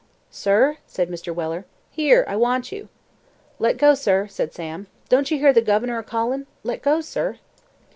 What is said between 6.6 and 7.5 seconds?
Let go, sir!"